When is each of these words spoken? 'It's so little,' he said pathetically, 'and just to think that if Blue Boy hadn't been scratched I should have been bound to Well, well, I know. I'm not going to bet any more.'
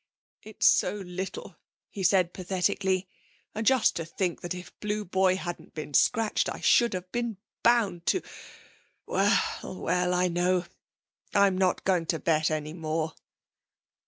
'It's 0.41 0.65
so 0.65 0.95
little,' 0.95 1.57
he 1.91 2.01
said 2.01 2.33
pathetically, 2.33 3.07
'and 3.53 3.67
just 3.67 3.95
to 3.95 4.03
think 4.03 4.41
that 4.41 4.55
if 4.55 4.73
Blue 4.79 5.05
Boy 5.05 5.35
hadn't 5.35 5.75
been 5.75 5.93
scratched 5.93 6.49
I 6.49 6.59
should 6.59 6.95
have 6.95 7.11
been 7.11 7.37
bound 7.61 8.07
to 8.07 8.23
Well, 9.05 9.59
well, 9.61 10.15
I 10.15 10.27
know. 10.27 10.65
I'm 11.35 11.55
not 11.55 11.83
going 11.83 12.07
to 12.07 12.17
bet 12.17 12.49
any 12.49 12.73
more.' 12.73 13.13